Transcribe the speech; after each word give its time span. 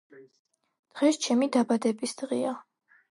დღეს 0.95 1.19
ჩემი 1.25 1.49
დაბადებისდღეა 1.57 2.55